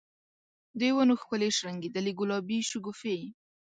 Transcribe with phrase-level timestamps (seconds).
[0.79, 3.17] د ونو ښکلي شرنګیدلي ګلابې شګوفي